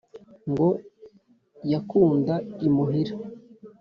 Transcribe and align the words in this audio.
Ngo 0.51 0.67
yakunda 1.71 2.33
imuhira. 2.67 3.13